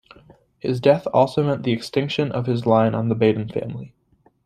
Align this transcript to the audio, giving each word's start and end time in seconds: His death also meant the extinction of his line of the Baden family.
His 0.57 0.79
death 0.81 1.05
also 1.13 1.43
meant 1.43 1.61
the 1.61 1.73
extinction 1.73 2.31
of 2.31 2.47
his 2.47 2.65
line 2.65 2.95
of 2.95 3.07
the 3.07 3.13
Baden 3.13 3.49
family. 3.49 3.93